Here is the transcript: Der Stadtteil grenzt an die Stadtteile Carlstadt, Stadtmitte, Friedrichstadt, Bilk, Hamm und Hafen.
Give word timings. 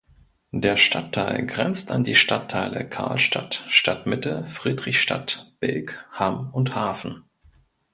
Der 0.55 0.77
Stadtteil 0.77 1.45
grenzt 1.45 1.91
an 1.91 2.03
die 2.03 2.15
Stadtteile 2.15 2.89
Carlstadt, 2.89 3.63
Stadtmitte, 3.67 4.47
Friedrichstadt, 4.47 5.53
Bilk, 5.59 6.03
Hamm 6.11 6.49
und 6.55 6.73
Hafen. 6.73 7.25